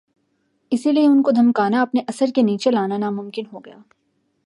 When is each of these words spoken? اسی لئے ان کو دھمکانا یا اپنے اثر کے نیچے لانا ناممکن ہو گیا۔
اسی 0.69 0.91
لئے 0.91 1.05
ان 1.05 1.21
کو 1.21 1.31
دھمکانا 1.31 1.77
یا 1.77 1.81
اپنے 1.81 2.01
اثر 2.07 2.25
کے 2.35 2.41
نیچے 2.41 2.71
لانا 2.71 2.97
ناممکن 2.97 3.43
ہو 3.53 3.59
گیا۔ 3.59 3.77